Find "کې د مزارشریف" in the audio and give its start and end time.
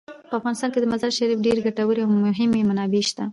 0.71-1.39